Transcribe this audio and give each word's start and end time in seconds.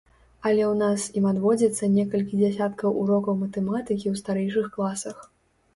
Але 0.51 0.61
ў 0.67 0.69
нас 0.83 1.05
ім 1.21 1.27
адводзіцца 1.33 1.91
некалькі 1.97 2.41
дзясяткаў 2.41 2.99
урокаў 3.03 3.39
матэматыкі 3.45 4.03
ў 4.13 4.25
старэйшых 4.25 4.65
класах. 4.79 5.17